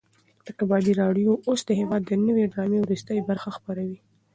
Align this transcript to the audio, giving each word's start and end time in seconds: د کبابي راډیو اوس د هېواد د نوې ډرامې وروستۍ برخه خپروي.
د 0.45 0.47
کبابي 0.57 0.93
راډیو 1.01 1.31
اوس 1.47 1.61
د 1.65 1.69
هېواد 1.79 2.01
د 2.05 2.11
نوې 2.27 2.43
ډرامې 2.51 2.79
وروستۍ 2.81 3.19
برخه 3.29 3.49
خپروي. 3.57 3.99